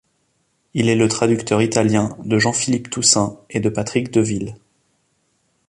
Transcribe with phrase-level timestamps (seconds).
[0.73, 4.55] Il est le traducteur italien de Jean-Philippe Toussaint et de Patrick Deville.